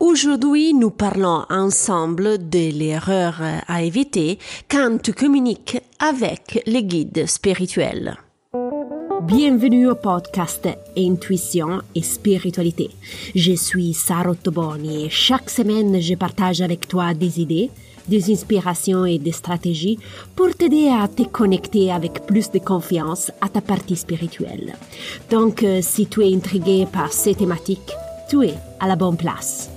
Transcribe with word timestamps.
Aujourd'hui, 0.00 0.72
nous 0.72 0.90
parlons 0.90 1.44
ensemble 1.50 2.48
de 2.48 2.72
l'erreur 2.72 3.42
à 3.68 3.82
éviter 3.82 4.38
quand 4.66 4.96
tu 5.02 5.12
communiques 5.12 5.78
avec 5.98 6.62
les 6.64 6.82
guides 6.82 7.26
spirituels. 7.26 8.16
Bienvenue 9.24 9.88
au 9.90 9.94
podcast 9.94 10.66
Intuition 10.96 11.82
et 11.94 12.00
Spiritualité. 12.00 12.88
Je 13.34 13.52
suis 13.52 13.92
Sarah 13.92 14.34
Toboni 14.34 15.04
et 15.04 15.10
chaque 15.10 15.50
semaine 15.50 16.00
je 16.00 16.14
partage 16.14 16.62
avec 16.62 16.88
toi 16.88 17.12
des 17.12 17.38
idées, 17.38 17.70
des 18.08 18.32
inspirations 18.32 19.04
et 19.04 19.18
des 19.18 19.32
stratégies 19.32 19.98
pour 20.34 20.54
t'aider 20.54 20.88
à 20.88 21.08
te 21.08 21.24
connecter 21.24 21.92
avec 21.92 22.24
plus 22.24 22.50
de 22.50 22.58
confiance 22.58 23.30
à 23.42 23.50
ta 23.50 23.60
partie 23.60 23.96
spirituelle. 23.96 24.72
Donc, 25.30 25.62
euh, 25.62 25.80
si 25.82 26.06
tu 26.06 26.22
es 26.22 26.34
intrigué 26.34 26.86
par 26.90 27.12
ces 27.12 27.34
thématiques, 27.34 27.92
tu 28.30 28.46
es 28.46 28.54
à 28.80 28.88
la 28.88 28.96
bonne 28.96 29.18
place. 29.18 29.68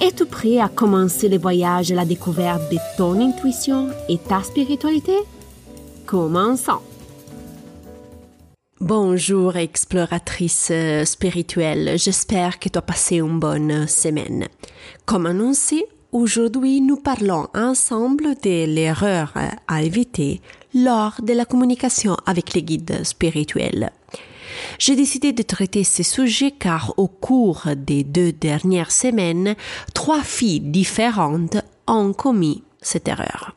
Es-tu 0.00 0.26
prêt 0.26 0.60
à 0.60 0.68
commencer 0.68 1.28
le 1.28 1.38
voyage 1.38 1.90
à 1.90 1.96
la 1.96 2.04
découverte 2.04 2.70
de 2.70 2.78
ton 2.96 3.20
intuition 3.20 3.88
et 4.08 4.16
ta 4.18 4.44
spiritualité? 4.44 5.16
Commençons. 6.06 6.78
Bonjour 8.80 9.56
exploratrice 9.56 10.68
euh, 10.70 11.04
spirituelle, 11.04 11.98
j'espère 11.98 12.60
que 12.60 12.68
tu 12.68 12.78
as 12.78 12.82
passé 12.82 13.16
une 13.16 13.40
bonne 13.40 13.88
semaine. 13.88 14.46
Comme 15.04 15.26
annoncé, 15.26 15.84
aujourd'hui 16.12 16.80
nous 16.80 16.96
parlons 16.96 17.48
ensemble 17.52 18.36
de 18.40 18.66
l'erreur 18.66 19.34
à 19.66 19.82
éviter 19.82 20.40
lors 20.76 21.16
de 21.20 21.32
la 21.32 21.44
communication 21.44 22.16
avec 22.24 22.54
les 22.54 22.62
guides 22.62 23.04
spirituels. 23.04 23.90
J'ai 24.78 24.94
décidé 24.94 25.32
de 25.32 25.42
traiter 25.42 25.82
ce 25.82 26.02
sujet 26.02 26.52
car 26.52 26.94
au 26.96 27.08
cours 27.08 27.64
des 27.76 28.04
deux 28.04 28.32
dernières 28.32 28.92
semaines, 28.92 29.56
trois 29.92 30.22
filles 30.22 30.60
différentes 30.60 31.56
ont 31.86 32.12
commis 32.12 32.62
cette 32.80 33.08
erreur. 33.08 33.56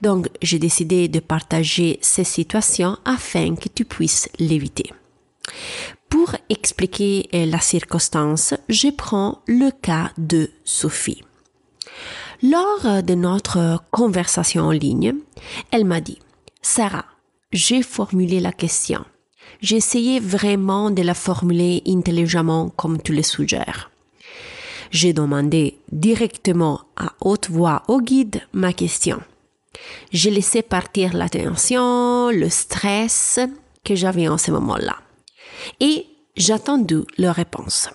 Donc, 0.00 0.28
j'ai 0.42 0.58
décidé 0.58 1.08
de 1.08 1.20
partager 1.20 1.98
ces 2.02 2.24
situations 2.24 2.96
afin 3.04 3.54
que 3.54 3.68
tu 3.68 3.84
puisses 3.84 4.28
l'éviter. 4.38 4.92
Pour 6.08 6.34
expliquer 6.48 7.28
la 7.32 7.60
circonstance, 7.60 8.54
je 8.68 8.88
prends 8.88 9.42
le 9.46 9.70
cas 9.70 10.10
de 10.18 10.50
Sophie. 10.64 11.22
Lors 12.42 13.02
de 13.02 13.14
notre 13.14 13.82
conversation 13.90 14.64
en 14.64 14.72
ligne, 14.72 15.14
elle 15.70 15.84
m'a 15.84 16.00
dit, 16.00 16.18
Sarah, 16.62 17.04
j'ai 17.52 17.82
formulé 17.82 18.40
la 18.40 18.52
question. 18.52 19.04
Essayé 19.62 20.20
vraiment 20.20 20.90
de 20.90 21.02
la 21.02 21.14
formuler 21.14 21.82
intelligemment 21.86 22.70
comme 22.70 23.00
tu 23.00 23.12
le 23.14 23.22
suggères. 23.22 23.90
J'ai 24.90 25.12
demandé 25.12 25.78
directement 25.92 26.80
à 26.96 27.12
haute 27.20 27.48
voix 27.48 27.82
au 27.86 28.00
guide 28.00 28.40
ma 28.52 28.72
question. 28.72 29.20
J'ai 30.12 30.30
laissé 30.30 30.62
partir 30.62 31.14
la 31.14 31.28
tension, 31.28 32.30
le 32.30 32.48
stress 32.48 33.38
que 33.84 33.94
j'avais 33.94 34.28
en 34.28 34.38
ce 34.38 34.50
moment-là. 34.50 34.96
Et 35.78 36.06
j'ai 36.36 36.52
attendu 36.52 37.02
leur 37.18 37.36
réponse. 37.36 37.88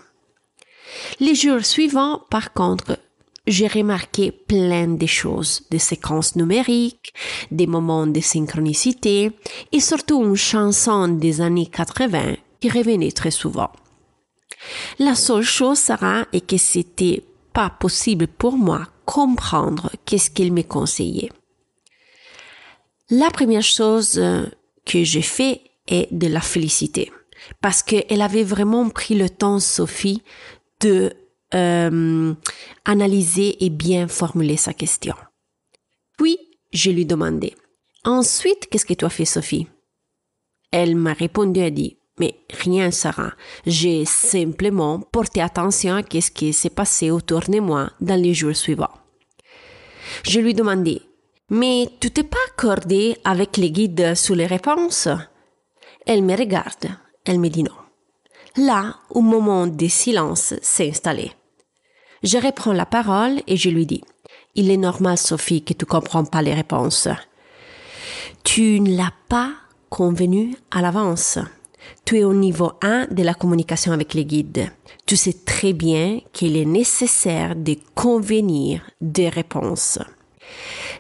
Les 1.20 1.36
jours 1.36 1.66
suivants, 1.66 2.22
par 2.30 2.54
contre, 2.54 2.98
j'ai 3.48 3.68
remarqué 3.68 4.32
plein 4.32 4.88
de 4.88 5.06
choses, 5.06 5.64
des 5.70 5.80
séquences 5.80 6.36
numériques, 6.36 7.14
des 7.52 7.68
moments 7.68 8.08
de 8.08 8.20
synchronicité 8.20 9.32
et 9.72 9.80
surtout 9.80 10.24
une 10.24 10.36
chanson 10.36 11.08
des 11.08 11.42
années 11.42 11.68
80 11.68 12.36
qui 12.60 12.70
revenait 12.70 13.12
très 13.12 13.32
souvent. 13.32 13.72
La 15.00 15.16
seule 15.16 15.44
chose, 15.44 15.78
Sarah, 15.78 16.26
est 16.34 16.46
que 16.46 16.58
c'était 16.58 17.24
pas 17.54 17.70
possible 17.70 18.28
pour 18.28 18.58
moi 18.58 18.88
comprendre 19.06 19.92
qu'est-ce 20.06 20.32
qu'il 20.32 20.52
me 20.52 20.64
conseillait. 20.64 21.32
La 23.10 23.30
première 23.30 23.62
chose 23.62 24.18
euh, 24.18 24.46
que 24.86 25.04
j'ai 25.04 25.22
fait 25.22 25.62
est 25.88 26.08
de 26.12 26.28
la 26.28 26.42
féliciter 26.42 27.12
parce 27.62 27.84
qu'elle 27.84 28.22
avait 28.22 28.44
vraiment 28.44 28.90
pris 28.90 29.16
le 29.16 29.30
temps, 29.30 29.60
Sophie, 29.60 30.22
de 30.82 31.14
euh, 31.54 32.34
analyser 32.86 33.64
et 33.64 33.70
bien 33.70 34.08
formuler 34.08 34.58
sa 34.58 34.74
question. 34.74 35.16
Puis, 36.18 36.38
je 36.74 36.92
lui 36.92 37.06
demandé, 37.06 37.56
ensuite, 38.04 38.68
qu'est-ce 38.70 38.86
que 38.86 38.94
tu 38.94 39.06
as 39.06 39.10
fait, 39.10 39.26
Sophie? 39.26 39.68
Elle 40.72 40.96
m'a 40.96 41.14
répondu 41.14 41.60
et 41.60 41.72
dit, 41.72 41.98
mais 42.20 42.36
rien, 42.50 42.92
Sarah. 42.92 43.34
J'ai 43.66 44.06
simplement 44.06 45.00
porté 45.00 45.42
attention 45.42 45.96
à 45.96 46.02
ce 46.02 46.32
qui 46.32 46.54
s'est 46.54 46.70
passé 46.70 47.12
autour 47.12 47.42
de 47.42 47.60
moi 47.60 47.92
dans 48.00 48.20
les 48.22 48.34
jours 48.34 48.56
suivants. 48.56 48.94
Je 50.24 50.40
lui 50.40 50.54
demandé, 50.54 51.02
mais 51.50 51.90
tu 52.00 52.12
t'es 52.12 52.24
pas 52.24 52.38
accordé 52.50 53.18
avec 53.24 53.58
les 53.58 53.72
guides 53.72 54.16
sur 54.16 54.36
les 54.36 54.48
réponses? 54.48 55.10
Elle 56.06 56.24
me 56.24 56.36
regarde. 56.36 56.88
Elle 57.26 57.40
me 57.40 57.50
dit 57.50 57.64
non. 57.64 57.85
Là, 58.58 58.96
un 59.14 59.22
moment 59.22 59.68
de 59.68 59.88
silence 59.88 60.54
s'est 60.62 60.90
installé. 60.90 61.34
Je 62.24 62.38
reprends 62.38 62.72
la 62.72 62.86
parole 62.86 63.42
et 63.48 63.58
je 63.58 63.70
lui 63.70 63.86
dis, 63.86 64.02
il 64.56 64.72
est 64.72 64.78
normal, 64.78 65.18
Sophie, 65.18 65.62
que 65.62 65.74
tu 65.74 65.86
comprends 65.86 66.24
pas 66.24 66.42
les 66.42 66.54
réponses. 66.54 67.10
Tu 68.46 68.80
ne 68.80 68.96
l'as 68.96 69.14
pas 69.28 69.52
convenu 69.90 70.56
à 70.72 70.82
l'avance. 70.82 71.38
Tu 72.06 72.20
es 72.20 72.24
au 72.24 72.34
niveau 72.34 72.72
1 72.82 73.08
de 73.12 73.24
la 73.24 73.34
communication 73.34 73.92
avec 73.92 74.14
les 74.14 74.24
guides. 74.24 74.72
Tu 75.06 75.18
sais 75.18 75.36
très 75.46 75.74
bien 75.74 76.22
qu'il 76.32 76.56
est 76.56 76.66
nécessaire 76.66 77.56
de 77.58 77.76
convenir 77.94 78.82
des 79.02 79.28
réponses. 79.28 80.00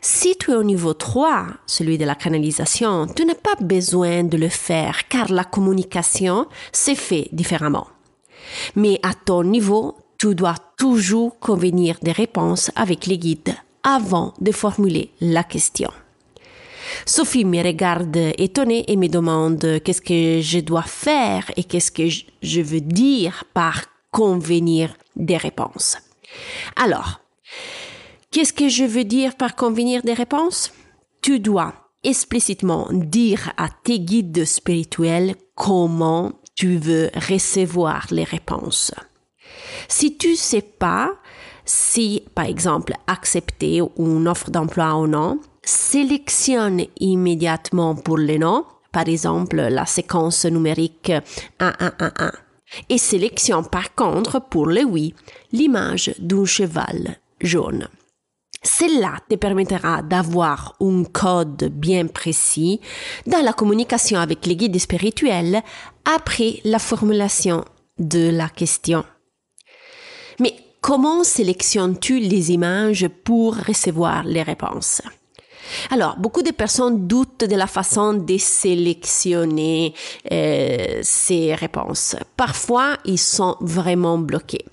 Si 0.02 0.36
tu 0.38 0.52
es 0.52 0.56
au 0.56 0.64
niveau 0.64 0.94
3, 0.94 1.48
celui 1.66 1.98
de 1.98 2.06
la 2.06 2.16
canalisation, 2.16 3.08
tu 3.08 3.26
n'as 3.26 3.36
pas 3.36 3.56
besoin 3.60 4.24
de 4.24 4.38
le 4.38 4.50
faire 4.50 5.08
car 5.08 5.32
la 5.32 5.44
communication 5.44 6.48
s'est 6.72 6.96
fait 6.96 7.30
différemment. 7.32 7.88
Mais 8.76 9.00
à 9.04 9.14
ton 9.14 9.44
niveau, 9.44 9.98
tu 10.18 10.36
dois 10.36 10.56
toujours 10.78 11.40
convenir 11.40 11.98
des 12.02 12.12
réponses 12.12 12.72
avec 12.76 13.06
les 13.06 13.18
guides 13.18 13.56
avant 13.84 14.34
de 14.40 14.52
formuler 14.52 15.12
la 15.22 15.44
question. 15.44 15.92
Sophie 17.06 17.46
me 17.46 17.64
regarde 17.64 18.18
étonnée 18.38 18.86
et 18.88 18.96
me 18.96 19.08
demande 19.08 19.80
qu'est-ce 19.84 20.02
que 20.02 20.42
je 20.42 20.60
dois 20.60 20.84
faire 20.84 21.52
et 21.58 21.64
qu'est-ce 21.64 21.92
que 21.92 22.08
je 22.42 22.62
veux 22.62 22.82
dire 22.82 23.44
par 23.54 23.84
convenir 24.12 24.96
des 25.16 25.38
réponses. 25.38 25.98
Alors, 26.76 27.20
Qu'est-ce 28.35 28.51
que 28.51 28.68
je 28.68 28.84
veux 28.84 29.06
dire 29.06 29.38
par 29.38 29.56
convenir 29.56 30.01
des 30.01 30.12
réponses? 30.12 30.73
Tu 31.22 31.40
dois 31.40 31.73
explicitement 32.03 32.90
dire 32.91 33.53
à 33.56 33.69
tes 33.69 33.97
guides 33.97 34.44
spirituels 34.44 35.35
comment 35.56 36.34
tu 36.53 36.75
veux 36.75 37.09
recevoir 37.29 38.07
les 38.12 38.25
réponses. 38.25 38.91
Si 39.88 40.18
tu 40.18 40.35
sais 40.35 40.62
pas 40.62 41.13
si, 41.63 42.23
par 42.35 42.44
exemple, 42.44 42.96
accepter 43.07 43.81
une 43.97 44.28
offre 44.28 44.52
d'emploi 44.52 44.96
ou 44.96 45.07
non, 45.07 45.40
sélectionne 45.63 46.81
immédiatement 47.00 47.96
pour 47.96 48.17
le 48.17 48.38
non, 48.38 48.66
par 48.91 49.07
exemple, 49.07 49.62
la 49.62 49.85
séquence 49.85 50.44
numérique 50.44 51.13
1111 51.62 52.31
et 52.90 52.97
sélectionne 52.97 53.69
par 53.69 53.96
contre 53.96 54.41
pour 54.41 54.66
le 54.66 54.84
oui 54.84 55.13
l'image 55.53 56.13
d'un 56.19 56.44
cheval 56.44 57.17
jaune. 57.40 57.88
Cela 58.66 59.20
te 59.30 59.36
permettra 59.36 60.02
d'avoir 60.02 60.76
un 60.81 61.03
code 61.03 61.66
bien 61.72 62.08
précis 62.08 62.81
dans 63.28 63.44
la 63.44 63.53
communication 63.53 64.20
avec 64.20 64.48
les 64.48 64.56
guides 64.56 64.80
spirituels 64.80 65.62
après 66.03 66.62
la 66.64 66.80
formulation 66.80 67.64
de 68.00 68.31
la 68.31 68.50
question. 68.50 69.06
Mais 70.40 70.56
comment 70.81 71.24
sélectionnes-tu 71.24 72.20
les 72.20 72.52
images 72.52 73.08
pour 73.23 73.56
recevoir 73.56 74.23
les 74.23 74.41
réponses? 74.41 75.03
Alors, 75.91 76.17
beaucoup 76.17 76.41
de 76.41 76.52
personnes 76.52 77.08
doutent 77.08 77.46
de 77.46 77.56
la 77.56 77.67
façon 77.67 78.14
de 78.14 78.38
sélectionner 78.38 79.94
euh, 80.32 81.00
ces 81.03 81.53
réponses. 81.53 82.16
Parfois, 82.35 82.97
ils 83.06 83.20
sont 83.20 83.58
vraiment 83.62 84.17
bloqués. 84.17 84.66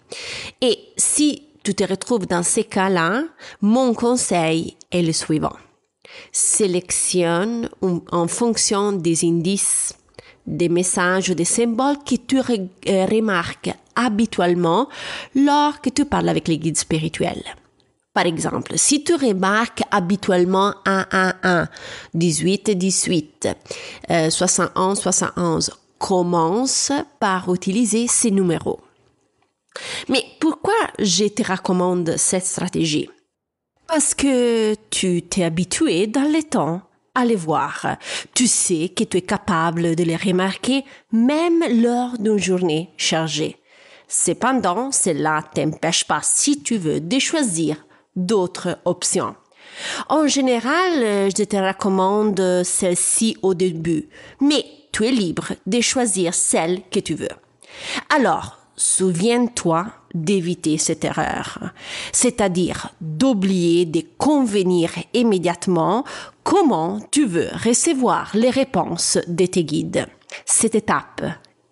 Et 0.63 0.79
si 0.97 1.49
tu 1.63 1.75
te 1.75 1.85
retrouves 1.85 2.27
dans 2.27 2.43
ces 2.43 2.65
cas-là, 2.65 3.25
mon 3.61 3.95
conseil 3.95 4.77
est 4.91 5.03
le 5.03 5.13
suivant. 5.13 5.57
Sélectionne 6.33 7.69
en 8.11 8.27
fonction 8.27 8.93
des 8.93 9.25
indices, 9.25 9.95
des 10.47 10.69
messages 10.69 11.31
ou 11.31 11.35
des 11.35 11.45
symboles 11.45 11.99
que 12.05 12.17
tu 12.17 12.39
euh, 12.39 13.07
remarques 13.07 13.71
habituellement 13.95 14.89
lorsque 15.35 15.93
tu 15.95 16.05
parles 16.05 16.29
avec 16.29 16.49
les 16.49 16.59
guides 16.59 16.79
spirituels. 16.79 17.45
Par 18.13 18.27
exemple, 18.27 18.73
si 18.77 19.05
tu 19.05 19.15
remarques 19.15 19.83
habituellement 19.91 20.75
1, 20.85 21.07
1, 21.13 21.35
1, 21.43 21.69
18, 22.13 22.71
18, 22.73 23.49
euh, 24.11 24.29
71, 24.29 25.01
71, 25.01 25.71
commence 25.99 26.93
par 27.21 27.53
utiliser 27.55 28.07
ces 28.09 28.31
numéros. 28.31 28.81
Mais 30.09 30.25
pourquoi 30.41 30.75
je 30.99 31.27
te 31.27 31.43
recommande 31.43 32.15
cette 32.17 32.47
stratégie? 32.47 33.09
Parce 33.87 34.15
que 34.15 34.75
tu 34.91 35.23
t'es 35.23 35.45
habitué 35.45 36.07
dans 36.07 36.31
le 36.31 36.43
temps 36.43 36.83
à 37.15 37.25
les 37.25 37.37
voir. 37.37 37.97
Tu 38.35 38.47
sais 38.47 38.89
que 38.89 39.05
tu 39.05 39.19
es 39.19 39.23
capable 39.23 39.95
de 39.95 40.05
les 40.05 40.17
remarquer 40.17 40.85
même 41.13 41.63
lors 41.83 42.17
d'une 42.19 42.39
journée 42.39 42.91
chargée. 42.97 43.57
Cependant, 44.09 44.93
cela 44.93 45.43
t'empêche 45.55 46.05
pas, 46.05 46.21
si 46.23 46.63
tu 46.63 46.77
veux, 46.77 47.01
de 47.01 47.19
choisir 47.19 47.85
d'autres 48.17 48.79
options. 48.85 49.35
En 50.09 50.27
général, 50.27 51.31
je 51.35 51.45
te 51.45 51.57
recommande 51.57 52.63
celle-ci 52.63 53.37
au 53.43 53.55
début, 53.55 54.09
mais 54.41 54.65
tu 54.93 55.07
es 55.07 55.11
libre 55.11 55.53
de 55.67 55.81
choisir 55.81 56.35
celle 56.35 56.83
que 56.91 57.01
tu 57.01 57.15
veux. 57.15 57.29
Alors, 58.15 58.59
souviens-toi 58.83 59.87
d'éviter 60.13 60.77
cette 60.77 61.05
erreur, 61.05 61.73
c'est-à-dire 62.13 62.91
d'oublier 63.01 63.87
de 63.87 64.03
convenir 64.19 64.93
immédiatement 65.15 66.05
comment 66.43 67.01
tu 67.11 67.27
veux 67.27 67.49
recevoir 67.65 68.31
les 68.35 68.51
réponses 68.51 69.19
de 69.29 69.47
tes 69.47 69.65
guides. 69.65 70.07
Cette 70.45 70.75
étape 70.75 71.23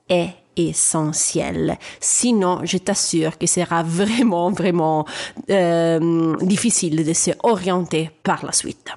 est 0.09 0.35
essentielle. 0.57 1.79
Sinon, 2.01 2.61
je 2.65 2.79
t'assure 2.79 3.39
que 3.39 3.47
sera 3.47 3.83
vraiment, 3.83 4.51
vraiment 4.51 5.07
euh, 5.49 6.37
difficile 6.43 7.05
de 7.05 7.13
se 7.13 7.31
orienter 7.43 8.11
par 8.23 8.45
la 8.45 8.53
suite. 8.53 8.91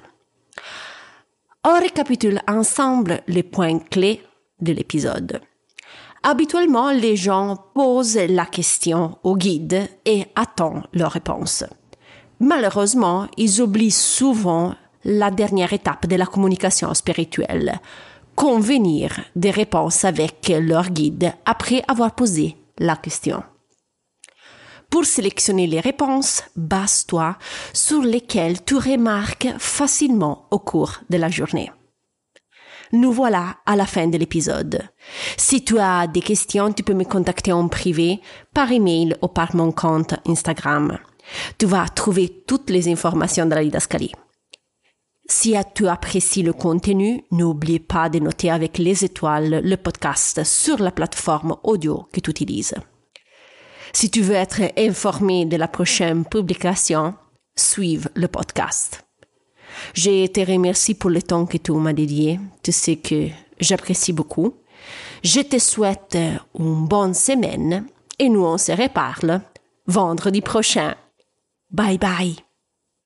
On 1.64 1.80
récapitule 1.80 2.40
ensemble 2.46 3.22
les 3.26 3.42
points 3.42 3.78
clés 3.78 4.22
de 4.60 4.72
l'épisode. 4.72 5.40
Habituellement, 6.26 6.90
les 6.90 7.16
gens 7.16 7.58
posent 7.74 8.16
la 8.16 8.46
question 8.46 9.18
au 9.24 9.36
guide 9.36 9.86
et 10.06 10.24
attendent 10.34 10.86
leur 10.94 11.12
réponse. 11.12 11.64
Malheureusement, 12.40 13.28
ils 13.36 13.60
oublient 13.60 13.90
souvent 13.90 14.74
la 15.04 15.30
dernière 15.30 15.74
étape 15.74 16.06
de 16.06 16.16
la 16.16 16.24
communication 16.24 16.94
spirituelle, 16.94 17.78
convenir 18.34 19.20
des 19.36 19.50
réponses 19.50 20.06
avec 20.06 20.48
leur 20.48 20.88
guide 20.88 21.34
après 21.44 21.82
avoir 21.88 22.14
posé 22.14 22.56
la 22.78 22.96
question. 22.96 23.42
Pour 24.88 25.04
sélectionner 25.04 25.66
les 25.66 25.80
réponses, 25.80 26.42
base-toi 26.56 27.36
sur 27.74 28.00
lesquelles 28.00 28.64
tu 28.64 28.76
remarques 28.76 29.48
facilement 29.58 30.46
au 30.50 30.58
cours 30.58 31.00
de 31.10 31.18
la 31.18 31.28
journée. 31.28 31.70
Nous 32.92 33.12
voilà 33.12 33.56
à 33.66 33.76
la 33.76 33.86
fin 33.86 34.06
de 34.06 34.18
l'épisode. 34.18 34.82
Si 35.36 35.64
tu 35.64 35.78
as 35.78 36.06
des 36.06 36.20
questions, 36.20 36.72
tu 36.72 36.82
peux 36.82 36.94
me 36.94 37.04
contacter 37.04 37.52
en 37.52 37.68
privé, 37.68 38.20
par 38.52 38.70
email 38.70 39.16
ou 39.22 39.28
par 39.28 39.54
mon 39.56 39.72
compte 39.72 40.14
Instagram. 40.26 40.98
Tu 41.58 41.66
vas 41.66 41.88
trouver 41.88 42.44
toutes 42.46 42.70
les 42.70 42.88
informations 42.88 43.46
de 43.46 43.54
la 43.54 43.64
didascalie. 43.64 44.12
Si 45.26 45.56
tu 45.74 45.88
apprécies 45.88 46.42
le 46.42 46.52
contenu, 46.52 47.24
n'oublie 47.30 47.78
pas 47.78 48.10
de 48.10 48.18
noter 48.18 48.50
avec 48.50 48.76
les 48.76 49.04
étoiles 49.04 49.62
le 49.64 49.76
podcast 49.76 50.44
sur 50.44 50.78
la 50.82 50.90
plateforme 50.90 51.56
audio 51.62 52.06
que 52.12 52.20
tu 52.20 52.30
utilises. 52.30 52.74
Si 53.94 54.10
tu 54.10 54.20
veux 54.20 54.34
être 54.34 54.60
informé 54.76 55.46
de 55.46 55.56
la 55.56 55.68
prochaine 55.68 56.26
publication, 56.26 57.14
suive 57.56 58.10
le 58.14 58.28
podcast. 58.28 59.06
Je 59.94 60.26
te 60.26 60.40
remercie 60.40 60.94
pour 60.94 61.10
le 61.10 61.22
temps 61.22 61.46
que 61.46 61.58
tu 61.58 61.72
m'as 61.72 61.92
dédié. 61.92 62.40
Tu 62.62 62.72
sais 62.72 62.96
que 62.96 63.28
j'apprécie 63.60 64.12
beaucoup. 64.12 64.54
Je 65.22 65.40
te 65.40 65.58
souhaite 65.58 66.18
une 66.58 66.86
bonne 66.86 67.14
semaine 67.14 67.86
et 68.18 68.28
nous 68.28 68.44
on 68.44 68.58
se 68.58 68.72
reparle 68.72 69.40
vendredi 69.86 70.40
prochain. 70.40 70.94
Bye 71.70 71.98
bye. 71.98 72.36